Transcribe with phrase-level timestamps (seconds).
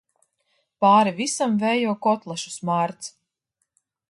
[0.85, 3.15] Pāri visam vējo kotlešu smārds.